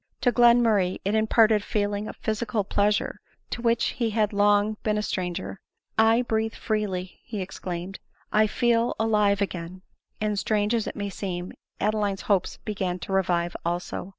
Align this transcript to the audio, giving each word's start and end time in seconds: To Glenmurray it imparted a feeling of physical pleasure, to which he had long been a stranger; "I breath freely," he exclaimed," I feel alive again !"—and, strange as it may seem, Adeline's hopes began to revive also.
To 0.21 0.31
Glenmurray 0.31 0.99
it 1.05 1.13
imparted 1.13 1.61
a 1.61 1.63
feeling 1.63 2.07
of 2.07 2.15
physical 2.15 2.63
pleasure, 2.63 3.21
to 3.51 3.61
which 3.61 3.83
he 3.89 4.09
had 4.09 4.33
long 4.33 4.77
been 4.81 4.97
a 4.97 5.03
stranger; 5.03 5.61
"I 5.95 6.23
breath 6.23 6.55
freely," 6.55 7.19
he 7.23 7.39
exclaimed," 7.39 7.99
I 8.41 8.47
feel 8.47 8.95
alive 8.99 9.43
again 9.43 9.83
!"—and, 10.19 10.39
strange 10.39 10.73
as 10.73 10.87
it 10.87 10.95
may 10.95 11.11
seem, 11.11 11.53
Adeline's 11.79 12.21
hopes 12.21 12.57
began 12.65 12.97
to 12.97 13.13
revive 13.13 13.55
also. 13.63 14.09